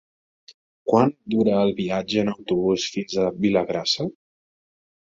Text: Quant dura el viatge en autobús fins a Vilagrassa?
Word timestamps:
Quant 0.91 1.13
dura 1.35 1.59
el 1.67 1.75
viatge 1.81 2.23
en 2.25 2.33
autobús 2.33 2.89
fins 2.97 3.23
a 3.27 3.31
Vilagrassa? 3.47 4.13